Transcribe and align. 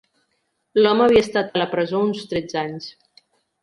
L'home 0.79 1.05
havia 1.05 1.23
estat 1.27 1.53
a 1.59 1.63
la 1.65 1.69
presó 1.77 2.03
uns 2.09 2.27
tretze 2.35 2.63
anys. 2.67 2.93